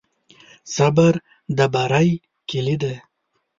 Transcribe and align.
صبر 0.75 1.13
د 1.57 1.59
بری 1.73 2.09
کلي 2.49 2.75
ده. 2.83 2.93